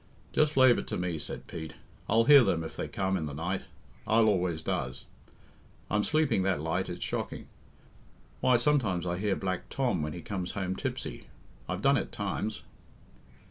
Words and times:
"Just 0.33 0.57
lave 0.57 0.79
it 0.79 0.87
to 0.87 0.97
me," 0.97 1.19
said 1.19 1.45
Pete; 1.45 1.73
"I'll 2.09 2.23
hear 2.23 2.43
them 2.43 2.63
if 2.63 2.75
they 2.75 2.87
come 2.87 3.15
in 3.15 3.27
the 3.27 3.35
night. 3.35 3.65
I'll 4.07 4.25
always 4.25 4.63
does. 4.63 5.05
I'm 5.91 6.03
sleeping 6.03 6.41
that 6.41 6.59
light 6.59 6.89
it's 6.89 7.03
shocking. 7.05 7.45
Why, 8.39 8.57
sometimes 8.57 9.05
I 9.05 9.19
hear 9.19 9.35
Black 9.35 9.69
Tom 9.69 10.01
when 10.01 10.13
he 10.13 10.23
comes 10.23 10.53
home 10.53 10.75
tipsy. 10.75 11.27
I've 11.69 11.83
done 11.83 11.97
it 11.97 12.11
times." 12.11 12.63